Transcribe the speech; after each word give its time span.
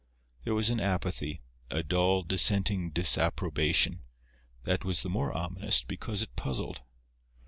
There 0.45 0.55
was 0.55 0.71
an 0.71 0.79
apathy, 0.81 1.41
a 1.69 1.83
dull, 1.83 2.23
dissenting 2.23 2.89
disapprobation, 2.89 4.01
that 4.63 4.83
was 4.83 5.03
the 5.03 5.09
more 5.09 5.31
ominous 5.31 5.83
because 5.83 6.23
it 6.23 6.35
puzzled. 6.35 6.81